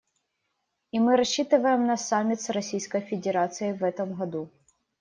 [0.91, 4.49] И мы рассчитываем на саммит с Российской Федерацией в этом году.